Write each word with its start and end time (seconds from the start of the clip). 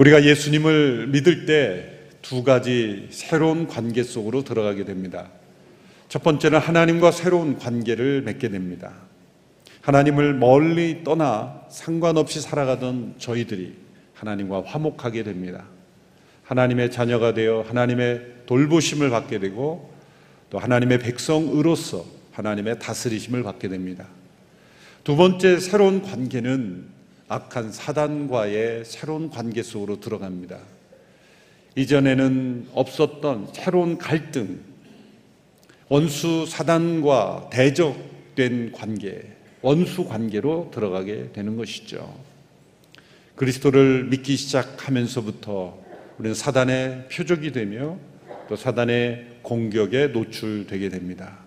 우리가 0.00 0.24
예수님을 0.24 1.06
믿을 1.08 1.46
때 1.46 2.00
두 2.22 2.44
가지 2.44 3.08
새로운 3.10 3.66
관계 3.66 4.02
속으로 4.02 4.44
들어가게 4.44 4.84
됩니다. 4.84 5.30
첫 6.08 6.22
번째는 6.22 6.58
하나님과 6.58 7.12
새로운 7.12 7.58
관계를 7.58 8.22
맺게 8.22 8.48
됩니다. 8.48 8.92
하나님을 9.80 10.34
멀리 10.34 11.02
떠나 11.04 11.62
상관없이 11.70 12.40
살아가던 12.40 13.14
저희들이 13.18 13.74
하나님과 14.14 14.64
화목하게 14.66 15.22
됩니다. 15.22 15.64
하나님의 16.44 16.90
자녀가 16.90 17.32
되어 17.32 17.64
하나님의 17.66 18.20
돌보심을 18.46 19.08
받게 19.08 19.38
되고 19.38 19.92
또 20.50 20.58
하나님의 20.58 20.98
백성으로서 20.98 22.04
하나님의 22.32 22.80
다스리심을 22.80 23.42
받게 23.42 23.68
됩니다. 23.68 24.06
두 25.04 25.16
번째 25.16 25.58
새로운 25.58 26.02
관계는 26.02 26.99
악한 27.30 27.70
사단과의 27.70 28.84
새로운 28.84 29.30
관계 29.30 29.62
속으로 29.62 30.00
들어갑니다. 30.00 30.58
이전에는 31.76 32.70
없었던 32.72 33.50
새로운 33.54 33.98
갈등, 33.98 34.58
원수 35.88 36.44
사단과 36.48 37.50
대적된 37.52 38.72
관계, 38.72 39.22
원수 39.62 40.06
관계로 40.06 40.72
들어가게 40.74 41.30
되는 41.32 41.56
것이죠. 41.56 42.12
그리스도를 43.36 44.06
믿기 44.06 44.34
시작하면서부터 44.34 45.78
우리는 46.18 46.34
사단의 46.34 47.10
표적이 47.12 47.52
되며 47.52 47.96
또 48.48 48.56
사단의 48.56 49.36
공격에 49.42 50.08
노출되게 50.08 50.88
됩니다. 50.88 51.38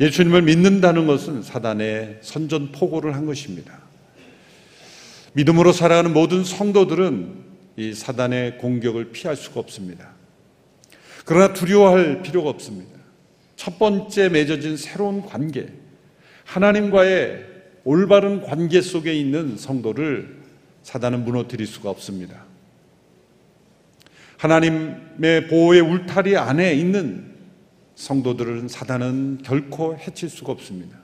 예수님을 0.00 0.42
믿는다는 0.42 1.08
것은 1.08 1.42
사단의 1.42 2.20
선전포고를 2.22 3.16
한 3.16 3.26
것입니다. 3.26 3.83
믿음으로 5.34 5.72
살아가는 5.72 6.12
모든 6.12 6.44
성도들은 6.44 7.44
이 7.76 7.92
사단의 7.92 8.58
공격을 8.58 9.10
피할 9.10 9.36
수가 9.36 9.60
없습니다. 9.60 10.10
그러나 11.24 11.52
두려워할 11.52 12.22
필요가 12.22 12.50
없습니다. 12.50 12.92
첫 13.56 13.78
번째 13.78 14.28
맺어진 14.28 14.76
새로운 14.76 15.22
관계, 15.22 15.66
하나님과의 16.44 17.44
올바른 17.84 18.42
관계 18.42 18.80
속에 18.80 19.12
있는 19.12 19.56
성도를 19.56 20.42
사단은 20.82 21.24
무너뜨릴 21.24 21.66
수가 21.66 21.90
없습니다. 21.90 22.44
하나님의 24.36 25.48
보호의 25.48 25.80
울타리 25.80 26.36
안에 26.36 26.74
있는 26.74 27.34
성도들은 27.94 28.68
사단은 28.68 29.40
결코 29.42 29.96
해칠 29.96 30.28
수가 30.28 30.52
없습니다. 30.52 31.03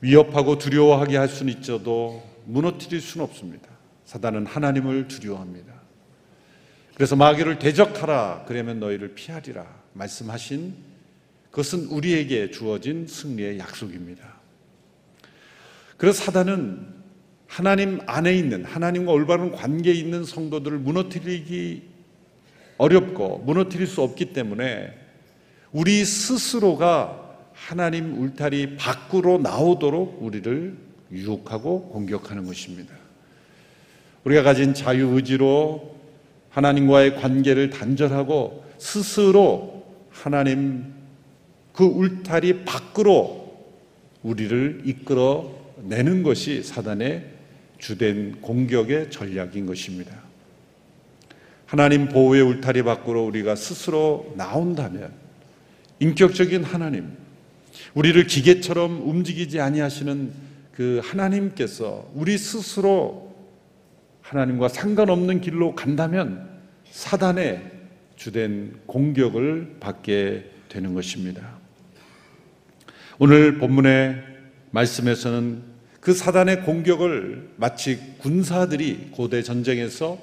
위협하고 0.00 0.58
두려워하게 0.58 1.16
할 1.16 1.28
수는 1.28 1.52
있어도 1.58 2.22
무너뜨릴 2.46 3.00
수는 3.00 3.24
없습니다. 3.24 3.68
사단은 4.04 4.46
하나님을 4.46 5.08
두려워합니다. 5.08 5.72
그래서 6.94 7.16
마귀를 7.16 7.58
대적하라 7.58 8.44
그러면 8.46 8.80
너희를 8.80 9.14
피하리라 9.14 9.66
말씀하신 9.92 10.74
그것은 11.50 11.86
우리에게 11.86 12.50
주어진 12.50 13.06
승리의 13.06 13.58
약속입니다. 13.58 14.40
그래서 15.96 16.24
사단은 16.24 17.00
하나님 17.46 18.00
안에 18.06 18.34
있는 18.34 18.64
하나님과 18.64 19.12
올바른 19.12 19.50
관계에 19.50 19.92
있는 19.92 20.24
성도들을 20.24 20.78
무너뜨리기 20.78 21.82
어렵고 22.78 23.38
무너뜨릴 23.38 23.86
수 23.86 24.00
없기 24.02 24.32
때문에 24.32 24.96
우리 25.72 26.04
스스로가 26.04 27.19
하나님 27.70 28.20
울타리 28.20 28.74
밖으로 28.74 29.38
나오도록 29.38 30.18
우리를 30.20 30.76
유혹하고 31.12 31.90
공격하는 31.90 32.44
것입니다. 32.44 32.92
우리가 34.24 34.42
가진 34.42 34.74
자유의지로 34.74 35.94
하나님과의 36.48 37.14
관계를 37.14 37.70
단절하고 37.70 38.64
스스로 38.78 39.86
하나님 40.10 40.92
그 41.72 41.84
울타리 41.84 42.64
밖으로 42.64 43.64
우리를 44.24 44.82
이끌어 44.86 45.56
내는 45.84 46.24
것이 46.24 46.64
사단의 46.64 47.24
주된 47.78 48.40
공격의 48.40 49.12
전략인 49.12 49.66
것입니다. 49.66 50.12
하나님 51.66 52.08
보호의 52.08 52.42
울타리 52.42 52.82
밖으로 52.82 53.26
우리가 53.26 53.54
스스로 53.54 54.34
나온다면 54.36 55.12
인격적인 56.00 56.64
하나님, 56.64 57.20
우리를 57.94 58.26
기계처럼 58.26 59.08
움직이지 59.08 59.60
아니하시는 59.60 60.32
그 60.72 61.00
하나님께서 61.02 62.10
우리 62.14 62.38
스스로 62.38 63.34
하나님과 64.22 64.68
상관없는 64.68 65.40
길로 65.40 65.74
간다면 65.74 66.48
사단의 66.90 67.62
주된 68.16 68.76
공격을 68.86 69.76
받게 69.80 70.50
되는 70.68 70.94
것입니다. 70.94 71.58
오늘 73.18 73.58
본문의 73.58 74.22
말씀에서는 74.70 75.62
그 76.00 76.14
사단의 76.14 76.62
공격을 76.62 77.50
마치 77.56 77.98
군사들이 78.18 79.08
고대 79.10 79.42
전쟁에서 79.42 80.18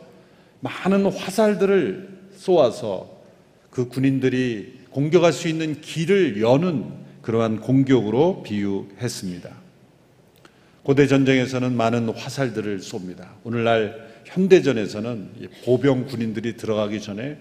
많은 0.61 1.05
화살들을 1.05 2.09
쏘아서 2.35 3.21
그 3.69 3.87
군인들이 3.87 4.79
공격할 4.89 5.33
수 5.33 5.47
있는 5.47 5.81
길을 5.81 6.41
여는 6.41 7.06
그러한 7.27 7.59
공격으로 7.59 8.41
비유했습니다. 8.43 9.53
고대 10.81 11.07
전쟁에서는 11.07 11.75
많은 11.75 12.07
화살들을 12.07 12.79
쏩니다. 12.79 13.31
오늘날 13.43 14.07
현대전에서는 14.23 15.31
보병 15.65 16.05
군인들이 16.05 16.55
들어가기 16.55 17.01
전에 17.01 17.37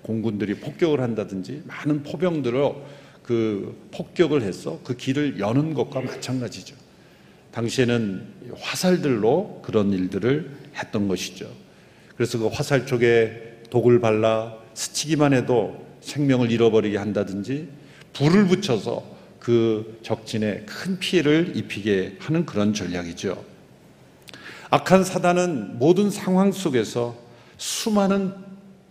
공군들이 0.00 0.54
폭격을 0.54 1.02
한다든지 1.02 1.62
많은 1.66 2.04
포병들로 2.04 2.82
그 3.22 3.88
폭격을 3.90 4.40
해서 4.40 4.80
그 4.82 4.96
길을 4.96 5.38
여는 5.38 5.74
것과 5.74 6.00
마찬가지죠. 6.00 6.74
당시에는 7.52 8.22
화살들로 8.58 9.60
그런 9.62 9.92
일들을 9.92 10.50
했던 10.74 11.06
것이죠. 11.06 11.50
그래서 12.16 12.38
그 12.38 12.46
화살 12.46 12.86
쪽에 12.86 13.58
독을 13.68 14.00
발라 14.00 14.56
스치기만 14.72 15.34
해도 15.34 15.86
생명을 16.00 16.50
잃어버리게 16.50 16.96
한다든지 16.96 17.68
불을 18.14 18.46
붙여서 18.46 19.17
그 19.48 19.98
적진에 20.02 20.66
큰 20.66 20.98
피해를 20.98 21.56
입히게 21.56 22.16
하는 22.18 22.44
그런 22.44 22.74
전략이죠. 22.74 23.42
악한 24.68 25.04
사단은 25.04 25.78
모든 25.78 26.10
상황 26.10 26.52
속에서 26.52 27.16
수많은 27.56 28.34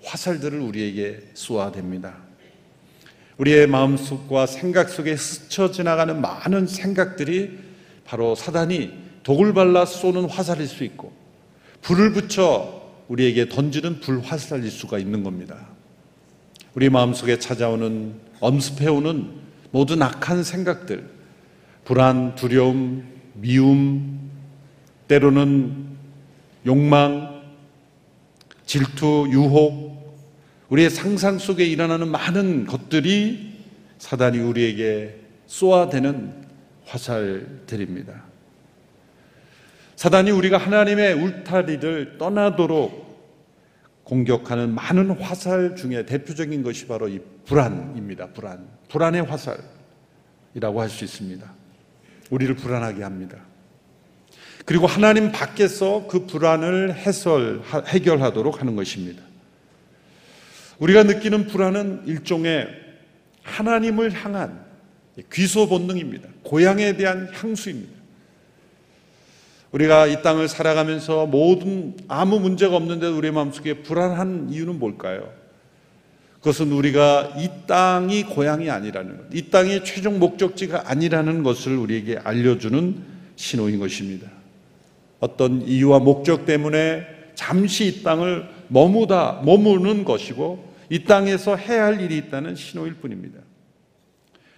화살들을 0.04 0.60
우리에게 0.60 1.20
쏘아댑니다. 1.36 2.16
우리의 3.38 3.68
마음속과 3.68 4.48
생각 4.48 4.90
속에 4.90 5.16
스쳐 5.16 5.70
지나가는 5.70 6.20
많은 6.20 6.66
생각들이 6.66 7.60
바로 8.04 8.34
사단이 8.34 8.94
독을 9.22 9.54
발라 9.54 9.86
쏘는 9.86 10.26
화살일 10.26 10.66
수 10.66 10.84
있고 10.84 11.14
불을 11.84 12.14
붙여 12.14 13.04
우리에게 13.10 13.48
던지는 13.48 14.00
불화살일 14.00 14.72
수가 14.72 14.98
있는 14.98 15.22
겁니다. 15.22 15.68
우리 16.74 16.90
마음속에 16.90 17.38
찾아오는 17.38 18.16
엄습해오는 18.40 19.47
모든 19.78 20.02
악한 20.02 20.44
생각들, 20.44 21.08
불안, 21.86 22.34
두려움, 22.34 23.08
미움, 23.36 24.32
때로는 25.08 25.86
욕망, 26.66 27.44
질투, 28.66 29.28
유혹, 29.30 30.18
우리의 30.70 30.90
상상 30.90 31.38
속에 31.38 31.64
일어나는 31.64 32.08
많은 32.08 32.66
것들이 32.66 33.54
사단이 34.00 34.40
우리에게 34.40 35.22
쏘아대는 35.46 36.34
화살들입니다. 36.86 38.24
사단이 39.96 40.32
우리가 40.32 40.58
하나님의 40.58 41.14
울타리를 41.14 42.18
떠나도록 42.18 43.08
공격하는 44.08 44.74
많은 44.74 45.12
화살 45.12 45.76
중에 45.76 46.06
대표적인 46.06 46.64
것이 46.64 46.88
바로 46.88 47.10
이 47.10 47.20
불안입니다. 47.46 48.28
불안. 48.28 48.66
불안의 48.88 49.24
화살 49.24 49.58
이라고 50.58 50.82
할 50.82 50.90
수 50.90 51.06
있습니다. 51.06 51.50
우리를 52.32 52.56
불안하게 52.56 53.04
합니다. 53.04 53.38
그리고 54.66 54.88
하나님 54.88 55.32
밖에서 55.32 56.08
그 56.08 56.26
불안을 56.26 56.96
해설, 56.96 57.62
해결하도록 57.88 58.60
하는 58.60 58.76
것입니다. 58.76 59.22
우리가 60.80 61.04
느끼는 61.04 61.48
불안은 61.48 62.08
일종의 62.08 62.68
하나님을 63.44 64.12
향한 64.12 64.66
귀소 65.32 65.70
본능입니다. 65.70 66.28
고향에 66.44 66.98
대한 66.98 67.30
향수입니다. 67.32 67.96
우리가 69.72 70.08
이 70.08 70.24
땅을 70.24 70.48
살아가면서 70.48 71.28
모든 71.28 71.96
아무 72.08 72.40
문제가 72.40 72.76
없는데도 72.76 73.16
우리 73.16 73.30
마음속에 73.32 73.84
불안한 73.84 74.50
이유는 74.50 74.80
뭘까요? 74.80 75.32
그것은 76.48 76.72
우리가 76.72 77.34
이 77.38 77.50
땅이 77.68 78.24
고향이 78.24 78.70
아니라는 78.70 79.18
것, 79.18 79.26
이 79.34 79.50
땅이 79.50 79.84
최종 79.84 80.18
목적지가 80.18 80.90
아니라는 80.90 81.44
것을 81.44 81.76
우리에게 81.76 82.20
알려주는 82.24 83.04
신호인 83.36 83.80
것입니다. 83.80 84.30
어떤 85.20 85.62
이유와 85.64 86.00
목적 86.00 86.46
때문에 86.46 87.06
잠시 87.36 87.88
이 87.88 88.02
땅을 88.02 88.48
머무다 88.70 89.42
머무는 89.44 90.06
것이고 90.06 90.74
이 90.90 91.04
땅에서 91.04 91.58
해야 91.58 91.84
할 91.84 92.00
일이 92.00 92.16
있다는 92.18 92.56
신호일 92.56 92.94
뿐입니다. 92.94 93.40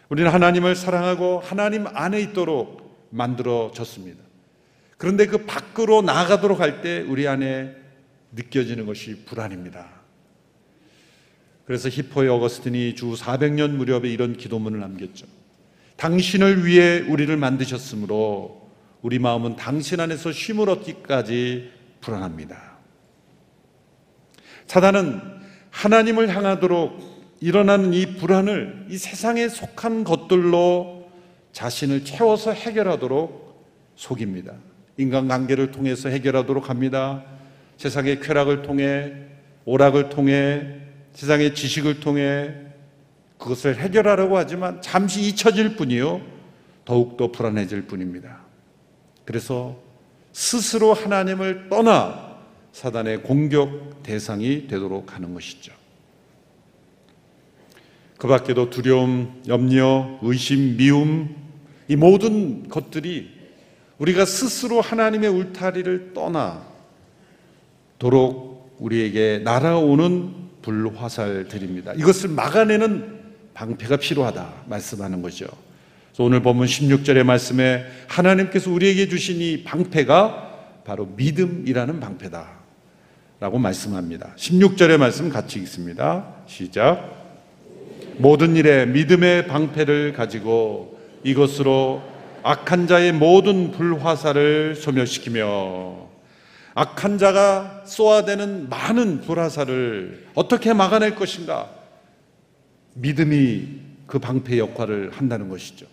우리는 0.09 0.29
하나님을 0.29 0.75
사랑하고 0.75 1.39
하나님 1.39 1.87
안에 1.87 2.21
있도록 2.21 3.09
만들어졌습니다. 3.09 4.19
그런데 4.99 5.25
그 5.25 5.43
밖으로 5.45 6.03
나가도록 6.03 6.59
할 6.59 6.81
때 6.83 7.01
우리 7.01 7.27
안에 7.27 7.75
느껴지는 8.33 8.85
것이 8.85 9.25
불안입니다. 9.25 9.98
그래서 11.69 11.87
히포의 11.87 12.29
어거스틴이 12.29 12.95
주 12.95 13.13
400년 13.13 13.69
무렵에 13.69 14.09
이런 14.09 14.35
기도문을 14.35 14.79
남겼죠. 14.79 15.27
당신을 15.97 16.65
위해 16.65 16.99
우리를 17.01 17.37
만드셨으므로 17.37 18.71
우리 19.03 19.19
마음은 19.19 19.55
당신 19.55 19.99
안에서 19.99 20.31
쉼을 20.31 20.67
얻기까지 20.67 21.69
불안합니다. 22.01 22.79
사단은 24.65 25.21
하나님을 25.69 26.35
향하도록 26.35 27.37
일어나는 27.39 27.93
이 27.93 28.15
불안을 28.15 28.87
이 28.89 28.97
세상에 28.97 29.47
속한 29.47 30.05
것들로 30.05 31.07
자신을 31.51 32.03
채워서 32.03 32.51
해결하도록 32.51 33.69
속입니다. 33.95 34.55
인간관계를 34.97 35.69
통해서 35.69 36.09
해결하도록 36.09 36.67
합니다. 36.67 37.23
세상의 37.77 38.21
쾌락을 38.21 38.63
통해, 38.63 39.13
오락을 39.65 40.09
통해, 40.09 40.88
세상의 41.19 41.53
지식을 41.53 41.99
통해 41.99 42.55
그것을 43.37 43.77
해결하려고 43.77 44.37
하지만 44.37 44.81
잠시 44.81 45.21
잊혀질 45.21 45.75
뿐이요. 45.75 46.21
더욱더 46.85 47.29
불안해질 47.29 47.87
뿐입니다. 47.87 48.39
그래서 49.25 49.77
스스로 50.31 50.93
하나님을 50.93 51.67
떠나 51.67 52.37
사단의 52.71 53.23
공격 53.23 54.01
대상이 54.01 54.67
되도록 54.67 55.13
하는 55.13 55.33
것이죠. 55.33 55.73
그 58.17 58.29
밖에도 58.29 58.69
두려움, 58.69 59.43
염려, 59.45 60.19
의심, 60.21 60.77
미움, 60.77 61.35
이 61.89 61.97
모든 61.97 62.69
것들이 62.69 63.29
우리가 63.97 64.23
스스로 64.23 64.79
하나님의 64.79 65.29
울타리를 65.29 66.13
떠나도록 67.97 68.77
우리에게 68.79 69.41
날아오는 69.43 70.48
불화살들입니다. 70.61 71.93
이것을 71.93 72.29
막아내는 72.29 73.19
방패가 73.53 73.97
필요하다 73.97 74.53
말씀하는 74.67 75.21
거죠. 75.21 75.47
오늘 76.17 76.41
본문 76.41 76.67
16절의 76.67 77.23
말씀에 77.23 77.85
하나님께서 78.07 78.69
우리에게 78.71 79.07
주신 79.07 79.39
이 79.39 79.63
방패가 79.63 80.81
바로 80.83 81.05
믿음이라는 81.15 81.99
방패다. 81.99 82.59
라고 83.39 83.57
말씀합니다. 83.57 84.33
16절의 84.35 84.97
말씀 84.97 85.29
같이 85.29 85.59
읽습니다. 85.59 86.35
시작. 86.45 87.19
모든 88.17 88.57
일에 88.57 88.85
믿음의 88.85 89.47
방패를 89.47 90.11
가지고 90.11 90.99
이것으로 91.23 92.01
악한 92.43 92.87
자의 92.87 93.13
모든 93.13 93.71
불화살을 93.71 94.75
소멸시키며 94.75 96.08
악한 96.75 97.17
자가 97.17 97.83
쏘아대는 97.85 98.69
많은 98.69 99.21
불화살을 99.21 100.27
어떻게 100.35 100.73
막아낼 100.73 101.15
것인가? 101.15 101.69
믿음이 102.93 103.67
그 104.07 104.19
방패 104.19 104.57
역할을 104.57 105.11
한다는 105.11 105.49
것이죠. 105.49 105.85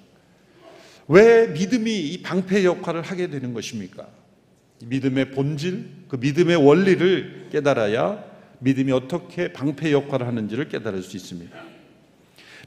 왜 1.09 1.49
믿음이 1.49 1.93
이 1.99 2.23
방패 2.23 2.65
역할을 2.65 3.03
하게 3.03 3.29
되는 3.29 3.55
것입니까? 3.55 4.07
믿음의 4.85 5.31
본질, 5.31 5.89
그 6.09 6.17
믿음의 6.17 6.57
원리를 6.57 7.49
깨달아야 7.51 8.25
믿음이 8.59 8.93
어떻게 8.93 9.53
방패 9.53 9.93
역할을 9.93 10.27
하는지를 10.27 10.69
깨달을 10.69 11.03
수 11.03 11.17
있습니다. 11.17 11.57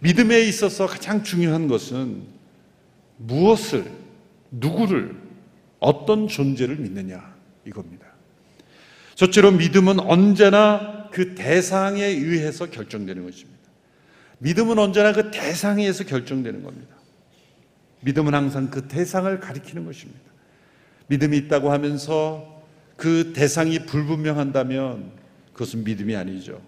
믿음에 0.01 0.39
있어서 0.41 0.87
가장 0.87 1.23
중요한 1.23 1.67
것은 1.67 2.23
무엇을, 3.17 3.85
누구를, 4.51 5.15
어떤 5.79 6.27
존재를 6.27 6.77
믿느냐 6.77 7.28
이겁니다. 7.65 8.05
첫째로 9.15 9.51
믿음은 9.51 9.99
언제나 9.99 11.09
그 11.11 11.35
대상에 11.35 12.03
의해서 12.03 12.69
결정되는 12.69 13.23
것입니다. 13.23 13.59
믿음은 14.39 14.79
언제나 14.79 15.11
그 15.11 15.31
대상에 15.31 15.81
의해서 15.81 16.03
결정되는 16.05 16.63
겁니다. 16.63 16.95
믿음은 18.01 18.33
항상 18.33 18.69
그 18.69 18.87
대상을 18.87 19.39
가리키는 19.39 19.85
것입니다. 19.85 20.21
믿음이 21.07 21.37
있다고 21.37 21.71
하면서 21.71 22.63
그 22.95 23.33
대상이 23.35 23.85
불분명한다면 23.85 25.11
그것은 25.53 25.83
믿음이 25.83 26.15
아니죠. 26.15 26.61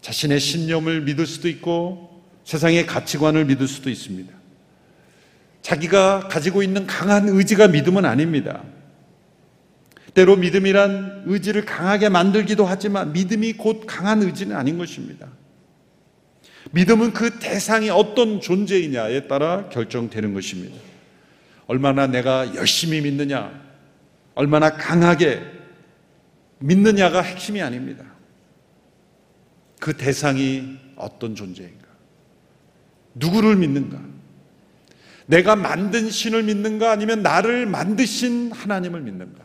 자신의 0.00 0.38
신념을 0.38 1.00
믿을 1.02 1.26
수도 1.26 1.48
있고 1.48 2.22
세상의 2.44 2.86
가치관을 2.86 3.46
믿을 3.46 3.66
수도 3.66 3.90
있습니다. 3.90 4.32
자기가 5.62 6.28
가지고 6.28 6.62
있는 6.62 6.86
강한 6.86 7.28
의지가 7.28 7.68
믿음은 7.68 8.04
아닙니다. 8.04 8.62
때로 10.14 10.36
믿음이란 10.36 11.24
의지를 11.26 11.64
강하게 11.64 12.08
만들기도 12.08 12.64
하지만 12.64 13.12
믿음이 13.12 13.54
곧 13.54 13.84
강한 13.86 14.22
의지는 14.22 14.56
아닌 14.56 14.78
것입니다. 14.78 15.28
믿음은 16.70 17.12
그 17.12 17.38
대상이 17.38 17.90
어떤 17.90 18.40
존재이냐에 18.40 19.26
따라 19.26 19.68
결정되는 19.68 20.32
것입니다. 20.34 20.76
얼마나 21.66 22.06
내가 22.06 22.54
열심히 22.54 23.00
믿느냐, 23.00 23.62
얼마나 24.34 24.76
강하게 24.76 25.42
믿느냐가 26.58 27.20
핵심이 27.20 27.60
아닙니다. 27.60 28.04
그 29.80 29.96
대상이 29.96 30.78
어떤 30.96 31.34
존재인가? 31.34 31.84
누구를 33.14 33.56
믿는가? 33.56 34.00
내가 35.26 35.56
만든 35.56 36.10
신을 36.10 36.44
믿는가? 36.44 36.90
아니면 36.90 37.22
나를 37.22 37.66
만드신 37.66 38.52
하나님을 38.52 39.00
믿는가? 39.00 39.43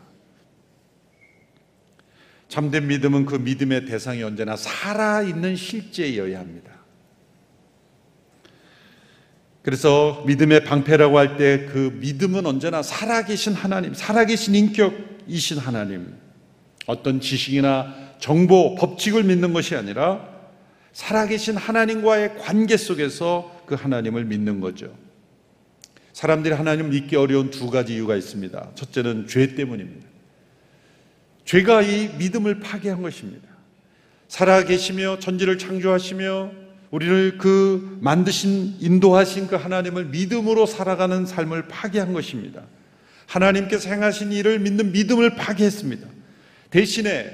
참된 2.49 2.87
믿음은 2.87 3.25
그 3.25 3.35
믿음의 3.35 3.85
대상이 3.85 4.23
언제나 4.23 4.57
살아있는 4.57 5.55
실제여야 5.55 6.39
합니다. 6.39 6.71
그래서 9.61 10.23
믿음의 10.25 10.63
방패라고 10.63 11.17
할 11.17 11.37
때 11.37 11.67
그 11.67 11.91
믿음은 11.99 12.45
언제나 12.45 12.81
살아계신 12.81 13.53
하나님, 13.53 13.93
살아계신 13.93 14.55
인격이신 14.55 15.59
하나님, 15.59 16.15
어떤 16.87 17.21
지식이나 17.21 17.93
정보, 18.19 18.75
법칙을 18.75 19.23
믿는 19.23 19.53
것이 19.53 19.75
아니라 19.75 20.27
살아계신 20.91 21.55
하나님과의 21.55 22.37
관계 22.39 22.77
속에서 22.77 23.61
그 23.67 23.75
하나님을 23.75 24.25
믿는 24.25 24.59
거죠. 24.59 24.91
사람들이 26.13 26.55
하나님을 26.55 26.89
믿기 26.89 27.15
어려운 27.15 27.51
두 27.51 27.69
가지 27.69 27.93
이유가 27.93 28.15
있습니다. 28.15 28.71
첫째는 28.73 29.27
죄 29.27 29.53
때문입니다. 29.55 30.08
죄가 31.49 31.81
이 31.81 32.09
믿음을 32.19 32.59
파괴한 32.59 33.01
것입니다. 33.01 33.49
살아계시며 34.27 35.17
천지를 35.17 35.57
창조하시며 35.57 36.51
우리를 36.91 37.39
그 37.39 37.97
만드신 38.01 38.75
인도하신 38.79 39.47
그 39.47 39.55
하나님을 39.55 40.05
믿음으로 40.05 40.67
살아가는 40.67 41.25
삶을 41.25 41.67
파괴한 41.67 42.13
것입니다. 42.13 42.67
하나님께서 43.25 43.89
행하신 43.89 44.31
일을 44.31 44.59
믿는 44.59 44.91
믿음을 44.91 45.37
파괴했습니다. 45.37 46.07
대신에 46.69 47.31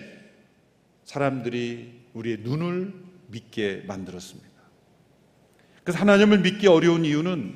사람들이 1.03 1.91
우리의 2.13 2.37
눈을 2.39 2.93
믿게 3.27 3.83
만들었습니다. 3.85 4.49
그래서 5.83 5.99
하나님을 5.99 6.39
믿기 6.39 6.67
어려운 6.67 7.03
이유는 7.03 7.53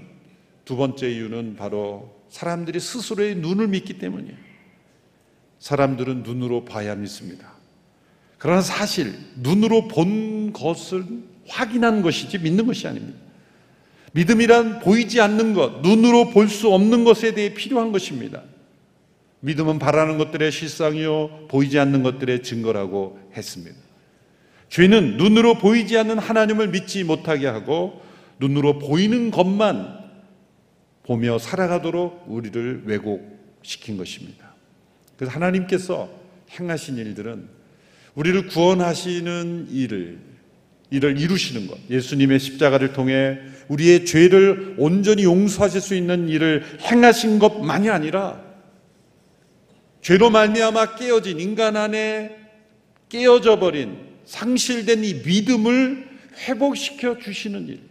두 0.66 0.76
번째 0.76 1.10
이유는 1.10 1.56
바로 1.56 2.22
사람들이 2.28 2.82
스스로의 2.82 3.36
눈을 3.36 3.70
믿기 3.70 3.98
때문이에요. 3.98 4.49
사람들은 5.60 6.24
눈으로 6.24 6.66
봐야 6.66 6.96
믿습니다. 6.96 7.54
그러나 8.38 8.62
사실 8.62 9.14
눈으로 9.38 9.88
본 9.88 10.54
것을 10.54 11.06
확인한 11.48 12.02
것이지 12.02 12.40
믿는 12.40 12.66
것이 12.66 12.88
아닙니다. 12.88 13.20
믿음이란 14.14 14.80
보이지 14.80 15.22
않는 15.22 15.54
것, 15.54 15.82
눈으로 15.82 16.30
볼 16.30 16.48
수 16.48 16.74
없는 16.74 17.04
것에 17.04 17.34
대해 17.34 17.54
필요한 17.54 17.92
것입니다. 17.92 18.42
믿음은 19.42 19.80
바라는 19.80 20.18
것들의 20.18 20.52
실상이요 20.52 21.48
보이지 21.48 21.80
않는 21.80 22.04
것들의 22.04 22.44
증거라고 22.44 23.20
했습니다. 23.36 23.78
죄는 24.70 25.18
눈으로 25.18 25.58
보이지 25.58 25.98
않는 25.98 26.20
하나님을 26.20 26.70
믿지 26.70 27.04
못하게 27.04 27.48
하고 27.48 28.02
눈으로 28.40 28.80
보이는 28.80 29.32
것만 29.32 30.00
보며 31.04 31.40
살아가도록 31.40 32.26
우리를 32.28 32.84
왜곡시킨 32.86 33.98
것입니다. 33.98 34.49
그래서 35.20 35.34
하나님께서 35.34 36.10
행하신 36.58 36.96
일들은 36.96 37.50
우리를 38.16 38.48
구원하시는 38.48 39.68
일을 39.70 40.18
이를 40.92 41.20
이루시는 41.20 41.68
것, 41.68 41.78
예수님의 41.90 42.40
십자가를 42.40 42.94
통해 42.94 43.38
우리의 43.68 44.06
죄를 44.06 44.76
온전히 44.78 45.26
용서하실 45.26 45.82
수 45.82 45.94
있는 45.94 46.30
일을 46.30 46.64
행하신 46.82 47.38
것만이 47.38 47.90
아니라 47.90 48.42
죄로 50.02 50.30
말미암아 50.30 50.96
깨어진 50.96 51.40
인간 51.42 51.76
안에 51.76 52.38
깨어져 53.10 53.60
버린 53.60 53.98
상실된 54.24 55.04
이 55.04 55.16
믿음을 55.16 56.08
회복시켜 56.48 57.20
주시는 57.20 57.68
일, 57.68 57.82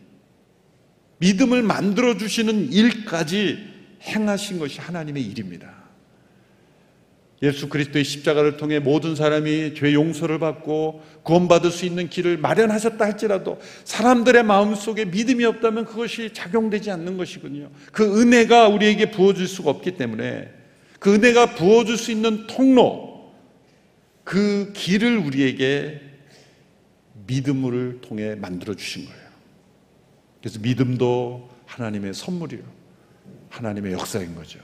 믿음을 1.19 1.63
만들어 1.63 2.17
주시는 2.17 2.73
일까지 2.73 3.59
행하신 4.03 4.59
것이 4.59 4.81
하나님의 4.81 5.23
일입니다. 5.23 5.78
예수 7.43 7.69
그리스도의 7.69 8.05
십자가를 8.05 8.57
통해 8.57 8.81
모든 8.81 9.15
사람이 9.15 9.75
죄 9.75 9.95
용서를 9.95 10.39
받고 10.39 11.03
구원받을 11.23 11.71
수 11.71 11.87
있는 11.87 12.09
길을 12.09 12.37
마련하셨다 12.39 13.05
할지라도 13.05 13.61
사람들의 13.85 14.43
마음속에 14.43 15.05
믿음이 15.05 15.45
없다면 15.45 15.85
그것이 15.85 16.33
작용되지 16.33 16.91
않는 16.91 17.17
것이군요. 17.17 17.71
그 17.93 18.21
은혜가 18.21 18.69
우리에게 18.69 19.11
부어질 19.13 19.47
수가 19.47 19.71
없기 19.71 19.93
때문에 19.93 20.51
그 20.99 21.15
은혜가 21.15 21.55
부어줄 21.55 21.97
수 21.97 22.11
있는 22.11 22.47
통로, 22.49 23.33
그 24.25 24.73
길을 24.75 25.17
우리에게 25.19 26.01
믿음을 27.27 28.01
통해 28.01 28.35
만들어 28.35 28.75
주신 28.75 29.05
거예요. 29.05 29.29
그래서 30.41 30.59
믿음도 30.61 31.49
하나님의 31.67 32.15
선물이요. 32.15 32.63
하나님의 33.51 33.93
역사인 33.93 34.35
거죠. 34.35 34.59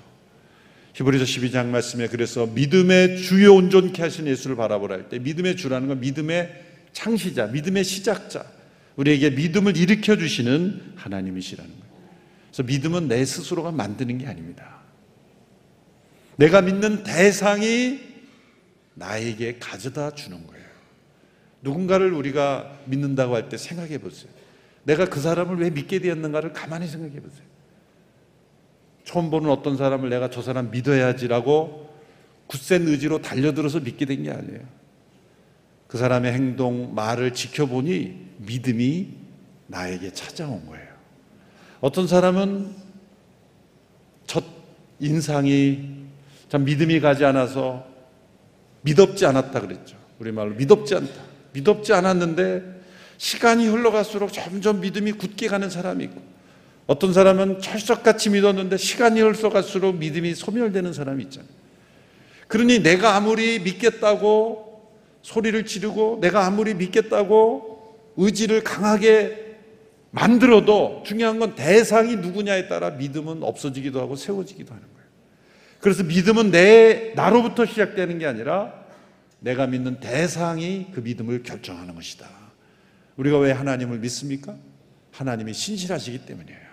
히브리서 0.94 1.24
12장 1.24 1.66
말씀에 1.66 2.08
그래서 2.08 2.46
믿음의 2.46 3.18
주요 3.18 3.54
온전케 3.54 4.00
하신 4.00 4.26
예수를 4.28 4.56
바라보라 4.56 4.94
할 4.94 5.08
때 5.08 5.18
믿음의 5.18 5.56
주라는 5.56 5.88
건 5.88 6.00
믿음의 6.00 6.62
창시자, 6.92 7.48
믿음의 7.48 7.82
시작자, 7.82 8.44
우리에게 8.96 9.30
믿음을 9.30 9.76
일으켜 9.76 10.16
주시는 10.16 10.92
하나님이시라는 10.94 11.70
거예요. 11.70 11.84
그래서 12.46 12.62
믿음은 12.62 13.08
내 13.08 13.24
스스로가 13.24 13.72
만드는 13.72 14.18
게 14.18 14.26
아닙니다. 14.28 14.82
내가 16.36 16.62
믿는 16.62 17.02
대상이 17.02 17.98
나에게 18.94 19.58
가져다 19.58 20.12
주는 20.12 20.46
거예요. 20.46 20.64
누군가를 21.62 22.12
우리가 22.12 22.78
믿는다고 22.86 23.34
할 23.34 23.48
때 23.48 23.56
생각해 23.56 23.98
보세요. 23.98 24.30
내가 24.84 25.06
그 25.06 25.20
사람을 25.20 25.56
왜 25.58 25.70
믿게 25.70 25.98
되었는가를 25.98 26.52
가만히 26.52 26.86
생각해 26.86 27.20
보세요. 27.20 27.53
처음 29.04 29.30
보는 29.30 29.50
어떤 29.50 29.76
사람을 29.76 30.08
내가 30.08 30.30
저 30.30 30.42
사람 30.42 30.70
믿어야지라고 30.70 31.90
굳센 32.46 32.87
의지로 32.88 33.20
달려들어서 33.23 33.80
믿게 33.80 34.04
된 34.06 34.23
게 34.25 34.30
아니에요. 34.30 34.61
그 35.87 35.99
사람의 35.99 36.32
행동, 36.32 36.94
말을 36.94 37.34
지켜보니 37.34 38.32
믿음이 38.38 39.08
나에게 39.68 40.12
찾아온 40.12 40.66
거예요. 40.66 40.88
어떤 41.80 42.06
사람은 42.06 42.75
첫 44.26 44.44
인상이 44.99 46.04
참 46.49 46.64
믿음이 46.64 47.00
가지 47.00 47.25
않아서 47.25 47.87
믿업지 48.82 49.26
않았다 49.26 49.61
그랬죠. 49.61 49.96
우리말로 50.18 50.54
믿업지 50.54 50.94
않다. 50.94 51.12
믿업지 51.52 51.92
않았는데 51.92 52.82
시간이 53.18 53.66
흘러갈수록 53.66 54.32
점점 54.32 54.80
믿음이 54.80 55.12
굳게 55.12 55.46
가는 55.49 55.70
사람이 55.70 56.04
있고 56.04 56.20
어떤 56.86 57.12
사람은 57.12 57.60
철석같이 57.60 58.30
믿었는데 58.30 58.76
시간이 58.76 59.20
흘러갈수록 59.20 59.96
믿음이 59.96 60.34
소멸되는 60.34 60.92
사람이 60.92 61.24
있잖아요. 61.24 61.50
그러니 62.48 62.82
내가 62.82 63.16
아무리 63.16 63.58
믿겠다고 63.60 64.92
소리를 65.22 65.64
지르고 65.64 66.18
내가 66.20 66.46
아무리 66.46 66.74
믿겠다고 66.74 68.12
의지를 68.16 68.62
강하게 68.62 69.56
만들어도 70.10 71.02
중요한 71.04 71.38
건 71.38 71.54
대상이 71.54 72.16
누구냐에 72.16 72.68
따라 72.68 72.90
믿음은 72.90 73.42
없어지기도 73.42 74.00
하고 74.00 74.14
세워지기도 74.14 74.72
하는 74.72 74.82
거예요. 74.82 75.08
그래서 75.80 76.04
믿음은 76.04 76.50
내 76.50 77.12
나로부터 77.16 77.66
시작되는 77.66 78.18
게 78.18 78.26
아니라 78.26 78.84
내가 79.40 79.66
믿는 79.66 80.00
대상이 80.00 80.86
그 80.92 81.00
믿음을 81.00 81.42
결정하는 81.42 81.94
것이다. 81.94 82.28
우리가 83.16 83.38
왜 83.38 83.52
하나님을 83.52 83.98
믿습니까? 83.98 84.54
하나님이 85.10 85.52
신실하시기 85.52 86.26
때문이에요. 86.26 86.63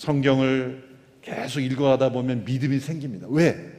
성경을 0.00 0.82
계속 1.20 1.60
읽어가다 1.60 2.10
보면 2.10 2.46
믿음이 2.46 2.80
생깁니다. 2.80 3.26
왜? 3.28 3.70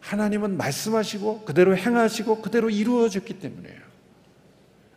하나님은 0.00 0.58
말씀하시고 0.58 1.46
그대로 1.46 1.74
행하시고 1.74 2.42
그대로 2.42 2.68
이루어졌기 2.68 3.38
때문이에요. 3.38 3.80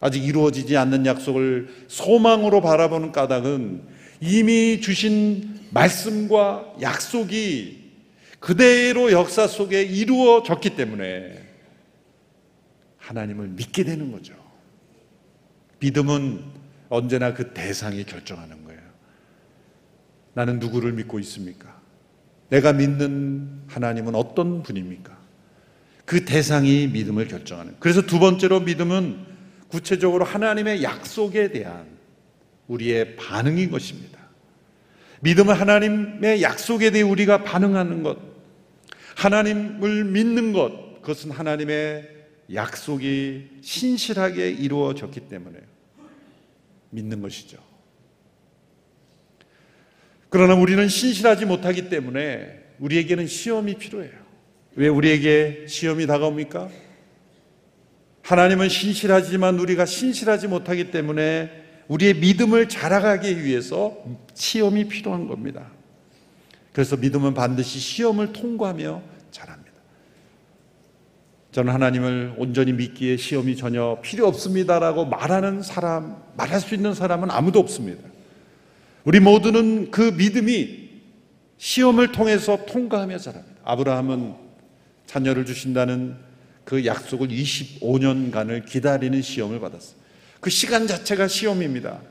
아직 0.02 0.26
이루어지지 0.26 0.76
않는 0.76 1.06
약속을 1.06 1.86
소망으로 1.88 2.60
바라보는 2.60 3.14
까닭은 3.14 3.84
이미 4.20 4.82
주신 4.82 5.62
말씀과 5.72 6.76
약속이 6.82 7.86
그대로 8.40 9.14
역사 9.14 9.48
속에 9.48 9.82
이루어졌기 9.82 10.76
때문에 10.76 11.42
하나님을 12.98 13.48
믿게 13.48 13.86
되는 13.86 14.12
거죠. 14.12 14.34
믿음은 15.80 16.44
언제나 16.90 17.34
그 17.34 17.54
대상이 17.54 18.04
결정하는 18.04 18.56
거예요. 18.58 18.65
나는 20.36 20.60
누구를 20.60 20.92
믿고 20.92 21.18
있습니까? 21.20 21.82
내가 22.50 22.74
믿는 22.74 23.64
하나님은 23.68 24.14
어떤 24.16 24.62
분입니까? 24.62 25.18
그 26.06 26.26
대상이 26.26 26.88
믿음을 26.88 27.28
결정하는. 27.28 27.76
그래서 27.80 28.04
두 28.04 28.20
번째로 28.20 28.60
믿음은 28.60 29.26
구체적으로 29.70 30.24
하나님의 30.24 30.84
약속에 30.84 31.52
대한 31.52 31.88
우리의 32.68 33.16
반응인 33.16 33.72
것입니다. 33.72 34.20
믿음은 35.22 35.56
하나님의 35.56 36.44
약속에 36.44 36.92
대해 36.92 37.02
우리가 37.02 37.44
반응하는 37.44 38.04
것, 38.04 38.20
하나님을 39.16 40.04
믿는 40.04 40.54
것, 40.54 41.02
그것은 41.02 41.32
하나님의 41.32 42.10
약속이 42.54 43.60
신실하게 43.62 44.52
이루어졌기 44.52 45.22
때문에 45.22 45.58
믿는 46.92 47.22
것이죠. 47.22 47.58
그러나 50.36 50.54
우리는 50.54 50.90
신실하지 50.90 51.46
못하기 51.46 51.88
때문에 51.88 52.60
우리에게는 52.80 53.26
시험이 53.26 53.76
필요해요. 53.76 54.12
왜 54.76 54.90
우리에게 54.90 55.64
시험이 55.70 56.08
다가옵니까? 56.08 56.68
하나님은 58.22 58.68
신실하지만 58.68 59.58
우리가 59.60 59.86
신실하지 59.86 60.50
못하기 60.50 60.92
때문에 60.92 61.50
우리의 61.88 62.16
믿음을 62.16 62.68
자라가기 62.68 63.46
위해서 63.46 63.96
시험이 64.34 64.90
필요한 64.90 65.30
겁니다. 65.30 65.72
그래서 66.74 66.98
믿음은 66.98 67.34
반드시 67.34 67.80
시험을 67.80 68.34
통과하며 68.34 69.04
자랍니다. 69.32 69.72
저는 71.54 71.72
하나님을 71.72 72.34
온전히 72.38 72.74
믿기에 72.74 73.16
시험이 73.16 73.56
전혀 73.56 74.00
필요 74.02 74.28
없습니다라고 74.28 75.06
말하는 75.06 75.62
사람, 75.62 76.18
말할 76.36 76.60
수 76.60 76.76
있는 76.76 76.94
사람은 76.94 77.32
아무도 77.32 77.60
없습니다. 77.60 78.15
우리 79.06 79.20
모두는 79.20 79.92
그 79.92 80.02
믿음이 80.02 80.90
시험을 81.58 82.12
통해서 82.12 82.66
통과하며 82.66 83.20
자랍니다. 83.20 83.62
아브라함은 83.64 84.34
자녀를 85.06 85.46
주신다는 85.46 86.18
그 86.64 86.86
약속을 86.86 87.28
25년간을 87.28 88.66
기다리는 88.66 89.22
시험을 89.22 89.60
받았어요. 89.60 89.96
그 90.40 90.50
시간 90.50 90.88
자체가 90.88 91.28
시험입니다. 91.28 92.02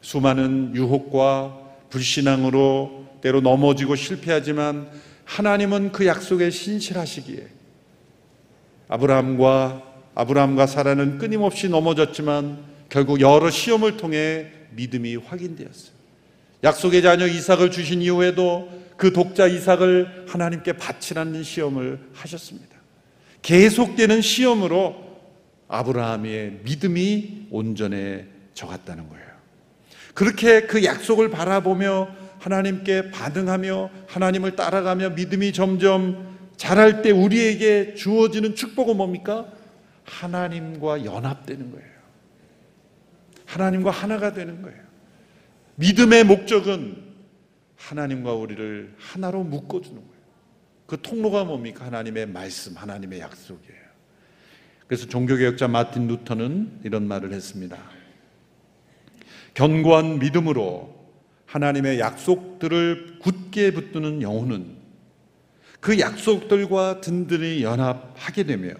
수많은 0.00 0.74
유혹과 0.74 1.58
불신앙으로 1.90 3.06
때로 3.20 3.42
넘어지고 3.42 3.94
실패하지만 3.94 4.88
하나님은 5.24 5.92
그 5.92 6.06
약속에 6.06 6.48
신실하시기에 6.48 7.46
아브라함과 8.88 9.82
아브라함과 10.14 10.66
사라는 10.66 11.18
끊임없이 11.18 11.68
넘어졌지만 11.68 12.64
결국 12.88 13.20
여러 13.20 13.50
시험을 13.50 13.98
통해 13.98 14.46
믿음이 14.70 15.16
확인되었어요. 15.16 15.97
약속의 16.64 17.02
자녀 17.02 17.26
이삭을 17.26 17.70
주신 17.70 18.02
이후에도 18.02 18.68
그 18.96 19.12
독자 19.12 19.46
이삭을 19.46 20.26
하나님께 20.28 20.72
바치라는 20.72 21.42
시험을 21.42 22.00
하셨습니다. 22.14 22.76
계속되는 23.42 24.20
시험으로 24.20 25.08
아브라함의 25.68 26.60
믿음이 26.64 27.46
온전해져 27.50 28.66
갔다는 28.66 29.08
거예요. 29.08 29.28
그렇게 30.14 30.62
그 30.62 30.82
약속을 30.82 31.30
바라보며 31.30 32.08
하나님께 32.40 33.10
반응하며 33.10 33.90
하나님을 34.08 34.56
따라가며 34.56 35.10
믿음이 35.10 35.52
점점 35.52 36.36
자랄 36.56 37.02
때 37.02 37.12
우리에게 37.12 37.94
주어지는 37.94 38.56
축복은 38.56 38.96
뭡니까? 38.96 39.46
하나님과 40.04 41.04
연합되는 41.04 41.70
거예요. 41.70 41.88
하나님과 43.46 43.90
하나가 43.90 44.32
되는 44.32 44.62
거예요. 44.62 44.87
믿음의 45.78 46.24
목적은 46.24 47.04
하나님과 47.76 48.32
우리를 48.32 48.94
하나로 48.98 49.44
묶어주는 49.44 49.96
거예요. 49.96 50.18
그 50.86 51.00
통로가 51.00 51.44
뭡니까? 51.44 51.86
하나님의 51.86 52.26
말씀, 52.26 52.76
하나님의 52.76 53.20
약속이에요. 53.20 53.78
그래서 54.88 55.06
종교개혁자 55.06 55.68
마틴 55.68 56.08
루터는 56.08 56.80
이런 56.82 57.06
말을 57.06 57.32
했습니다. 57.32 57.78
견고한 59.54 60.18
믿음으로 60.18 60.96
하나님의 61.46 62.00
약속들을 62.00 63.20
굳게 63.20 63.72
붙드는 63.72 64.22
영혼은 64.22 64.78
그 65.78 66.00
약속들과 66.00 67.00
든든히 67.02 67.62
연합하게 67.62 68.44
되며 68.44 68.74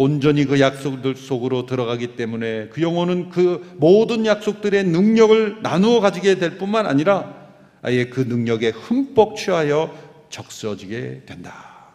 온전히 0.00 0.46
그 0.46 0.58
약속들 0.60 1.14
속으로 1.14 1.66
들어가기 1.66 2.16
때문에 2.16 2.68
그 2.68 2.80
영혼은 2.80 3.28
그 3.28 3.76
모든 3.76 4.24
약속들의 4.24 4.84
능력을 4.84 5.58
나누어 5.60 6.00
가지게 6.00 6.36
될 6.36 6.56
뿐만 6.56 6.86
아니라 6.86 7.34
아예 7.82 8.06
그 8.06 8.20
능력에 8.20 8.70
흠뻑 8.70 9.36
취하여 9.36 9.94
적셔지게 10.30 11.24
된다. 11.26 11.92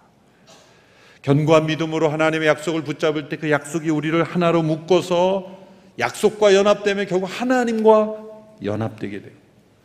견고한 1.23 1.65
믿음으로 1.65 2.09
하나님의 2.09 2.47
약속을 2.47 2.83
붙잡을 2.83 3.27
때 3.27 3.37
그 3.37 3.49
약속이 3.49 3.89
우리를 3.89 4.23
하나로 4.23 4.61
묶어서 4.61 5.65
약속과 5.97 6.53
연합되면 6.53 7.07
결국 7.07 7.25
하나님과 7.25 8.17
연합되게 8.63 9.23
돼요. 9.23 9.33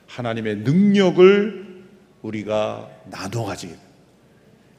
하나님의 0.09 0.57
능력을 0.57 1.85
우리가 2.21 2.91
나눠 3.07 3.47
가지게 3.47 3.73
돼요. 3.73 3.83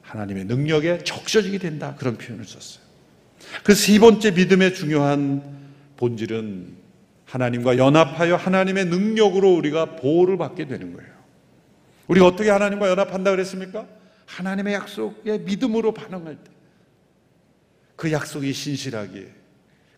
하나님의 0.02 0.44
능력에 0.44 0.98
적셔지게 1.02 1.58
된다. 1.58 1.96
그런 1.98 2.16
표현을 2.16 2.44
썼어요. 2.44 2.81
그 3.64 3.74
세 3.74 3.98
번째 3.98 4.30
믿음의 4.32 4.74
중요한 4.74 5.42
본질은 5.96 6.76
하나님과 7.24 7.78
연합하여 7.78 8.36
하나님의 8.36 8.86
능력으로 8.86 9.54
우리가 9.54 9.96
보호를 9.96 10.36
받게 10.36 10.66
되는 10.66 10.92
거예요. 10.94 11.10
우리가 12.08 12.26
어떻게 12.26 12.50
하나님과 12.50 12.90
연합한다 12.90 13.30
그랬습니까? 13.30 13.86
하나님의 14.26 14.74
약속에 14.74 15.38
믿음으로 15.38 15.94
반응할 15.94 16.36
때. 16.36 16.50
그 17.96 18.10
약속이 18.10 18.52
신실하게 18.52 19.28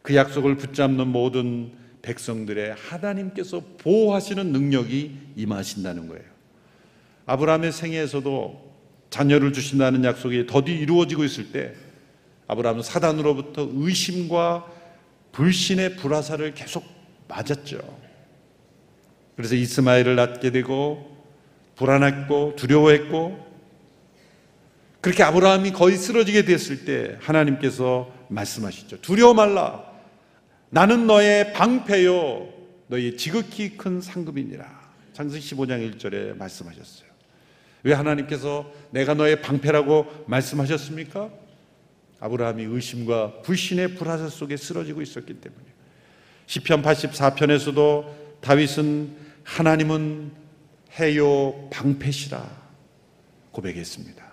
그 0.03 0.15
약속을 0.15 0.57
붙잡는 0.57 1.09
모든 1.09 1.73
백성들의 2.03 2.75
하나님께서 2.75 3.63
보호하시는 3.79 4.53
능력이 4.53 5.19
임하신다는 5.37 6.09
거예요. 6.09 6.25
아브라함의 7.27 7.73
생애에서도 7.73 8.75
자녀를 9.09 9.53
주신다는 9.55 10.05
약속이 10.05 10.47
더디 10.47 10.73
이루어지고 10.73 11.25
있을 11.25 11.51
때 11.53 11.75
아브라함은 12.47 12.83
사단으로부터 12.83 13.69
의심과 13.73 14.67
불신의 15.33 15.97
불화살을 15.97 16.55
계속 16.55 16.85
맞았죠. 17.29 17.79
그래서 19.37 19.55
이스마엘을 19.55 20.15
낳게 20.17 20.51
되고 20.51 21.17
불안했고 21.77 22.55
두려워했고 22.57 23.55
그렇게 25.01 25.23
아브라함이 25.23 25.73
거의 25.73 25.97
쓰러지게 25.97 26.45
됐을 26.45 26.85
때 26.85 27.19
하나님께서 27.21 28.11
말씀하시죠. 28.29 29.01
두려워 29.01 29.35
말라. 29.35 29.85
나는 30.71 31.07
너의 31.07 31.53
방패요. 31.53 32.49
너의 32.87 33.17
지극히 33.17 33.77
큰 33.77 34.01
상급이니라. 34.01 34.85
창세기 35.13 35.55
15장 35.55 35.99
1절에 35.99 36.37
말씀하셨어요. 36.37 37.09
왜 37.83 37.93
하나님께서 37.93 38.71
내가 38.91 39.15
너의 39.15 39.43
방패라고 39.43 40.25
말씀하셨습니까? 40.27 41.31
아브라함이 42.25 42.65
의심과 42.65 43.43
불신의 43.43 43.97
불화살 43.97 44.31
속에 44.31 44.57
쓰러지고 44.57 45.03
있었기 45.03 45.35
때문에. 45.35 45.65
시편 46.47 46.83
84편에서도 46.83 48.07
다윗은 48.41 49.15
하나님은 49.43 50.33
해요 50.99 51.69
방패시라 51.71 52.43
고백했습니다. 53.51 54.25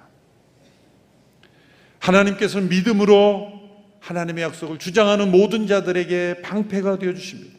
하나님께서 2.00 2.62
믿음으로 2.62 3.60
하나님의 4.00 4.45
약속을 4.45 4.79
주장하는 4.79 5.29
모든 5.29 5.67
자들에게 5.67 6.41
방패가 6.43 6.98
되어 6.98 7.13
주십니다. 7.13 7.57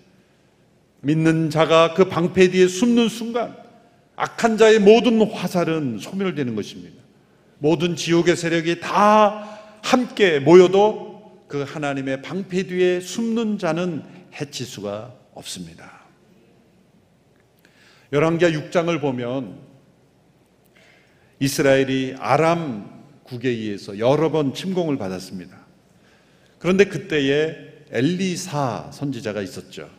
믿는 1.02 1.50
자가 1.50 1.92
그 1.92 2.08
방패 2.08 2.52
뒤에 2.52 2.68
숨는 2.68 3.10
순간 3.10 3.54
악한 4.16 4.56
자의 4.56 4.78
모든 4.78 5.20
화살은 5.20 5.98
소멸되는 5.98 6.54
것입니다. 6.56 7.02
모든 7.58 7.96
지옥의 7.96 8.36
세력이 8.36 8.80
다 8.80 9.51
함께 9.82 10.40
모여도 10.40 11.44
그 11.48 11.62
하나님의 11.62 12.22
방패 12.22 12.68
뒤에 12.68 13.00
숨는 13.00 13.58
자는 13.58 14.02
해칠 14.40 14.64
수가 14.64 15.14
없습니다. 15.34 16.02
열왕기하 18.12 18.50
6장을 18.50 19.00
보면 19.00 19.58
이스라엘이 21.40 22.16
아람 22.18 23.02
국에 23.24 23.48
의해서 23.48 23.98
여러 23.98 24.30
번 24.30 24.54
침공을 24.54 24.96
받았습니다. 24.96 25.58
그런데 26.58 26.84
그때에 26.84 27.56
엘리사 27.90 28.90
선지자가 28.92 29.42
있었죠. 29.42 29.90